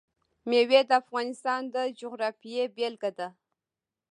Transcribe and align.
مېوې 0.49 0.81
د 0.89 0.91
افغانستان 1.01 1.61
د 1.73 1.75
جغرافیې 1.99 2.63
بېلګه 2.75 3.11
ده. 3.17 3.27